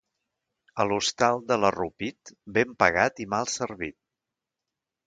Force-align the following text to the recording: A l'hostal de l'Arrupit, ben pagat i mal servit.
A 0.83 0.87
l'hostal 0.91 1.37
de 1.51 1.57
l'Arrupit, 1.65 2.35
ben 2.57 2.75
pagat 2.83 3.23
i 3.27 3.31
mal 3.37 3.55
servit. 3.59 3.99